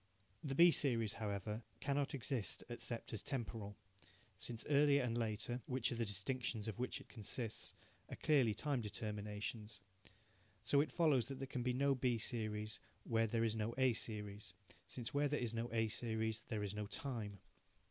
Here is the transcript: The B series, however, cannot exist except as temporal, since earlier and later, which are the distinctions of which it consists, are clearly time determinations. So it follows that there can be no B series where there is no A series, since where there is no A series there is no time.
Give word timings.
The 0.43 0.55
B 0.55 0.71
series, 0.71 1.13
however, 1.13 1.61
cannot 1.79 2.15
exist 2.15 2.63
except 2.69 3.13
as 3.13 3.21
temporal, 3.21 3.75
since 4.35 4.65
earlier 4.67 5.03
and 5.03 5.15
later, 5.15 5.61
which 5.67 5.91
are 5.91 5.95
the 5.95 6.07
distinctions 6.07 6.67
of 6.67 6.79
which 6.79 6.99
it 6.99 7.07
consists, 7.07 7.75
are 8.09 8.15
clearly 8.15 8.55
time 8.55 8.81
determinations. 8.81 9.79
So 10.63 10.81
it 10.81 10.91
follows 10.91 11.27
that 11.27 11.37
there 11.37 11.45
can 11.45 11.61
be 11.61 11.73
no 11.73 11.93
B 11.93 12.17
series 12.17 12.79
where 13.03 13.27
there 13.27 13.43
is 13.43 13.55
no 13.55 13.75
A 13.77 13.93
series, 13.93 14.55
since 14.87 15.13
where 15.13 15.27
there 15.27 15.39
is 15.39 15.53
no 15.53 15.71
A 15.71 15.87
series 15.87 16.41
there 16.47 16.63
is 16.63 16.73
no 16.73 16.87
time. 16.87 17.37